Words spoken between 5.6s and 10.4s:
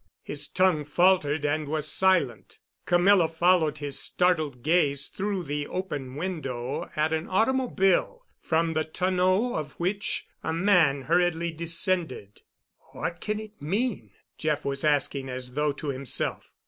open window at an automobile, from the tonneau of which